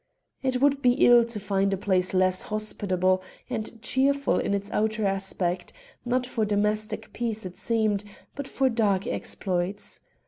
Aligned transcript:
It 0.41 0.59
would 0.63 0.81
be 0.81 0.93
ill 0.93 1.23
to 1.25 1.39
find 1.39 1.71
a 1.71 1.77
place 1.77 2.11
less 2.15 2.41
hospitable 2.41 3.21
and 3.51 3.79
cheerful 3.83 4.39
in 4.39 4.55
its 4.55 4.71
outer 4.71 5.05
aspect; 5.05 5.73
not 6.05 6.25
for 6.25 6.43
domestic 6.43 7.13
peace 7.13 7.45
it 7.45 7.55
seemed, 7.55 8.03
but 8.33 8.47
for 8.47 8.67
dark 8.67 9.05
exploits. 9.05 9.99